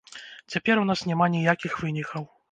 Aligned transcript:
Цяпер 0.53 0.79
у 0.83 0.85
нас 0.91 1.03
няма 1.09 1.27
ніякіх 1.35 1.75
вынікаў. 1.83 2.27